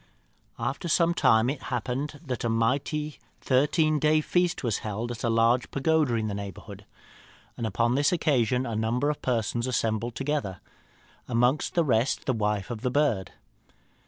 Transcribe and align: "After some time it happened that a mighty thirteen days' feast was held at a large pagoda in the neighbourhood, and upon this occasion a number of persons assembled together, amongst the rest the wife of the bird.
"After 0.57 0.87
some 0.87 1.13
time 1.13 1.47
it 1.47 1.61
happened 1.61 2.19
that 2.25 2.43
a 2.43 2.49
mighty 2.49 3.19
thirteen 3.39 3.99
days' 3.99 4.25
feast 4.25 4.63
was 4.63 4.79
held 4.79 5.11
at 5.11 5.23
a 5.23 5.29
large 5.29 5.69
pagoda 5.69 6.15
in 6.15 6.27
the 6.27 6.33
neighbourhood, 6.33 6.85
and 7.55 7.67
upon 7.67 7.93
this 7.93 8.11
occasion 8.11 8.65
a 8.65 8.75
number 8.75 9.11
of 9.11 9.21
persons 9.21 9.67
assembled 9.67 10.15
together, 10.15 10.59
amongst 11.27 11.75
the 11.75 11.83
rest 11.83 12.25
the 12.25 12.33
wife 12.33 12.71
of 12.71 12.81
the 12.81 12.89
bird. 12.89 13.33